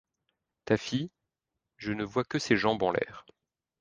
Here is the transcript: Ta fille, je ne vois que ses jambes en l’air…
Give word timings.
Ta 0.65 0.77
fille, 0.77 1.11
je 1.77 1.91
ne 1.93 2.03
vois 2.03 2.23
que 2.23 2.39
ses 2.39 2.57
jambes 2.57 2.81
en 2.81 2.89
l’air… 2.91 3.23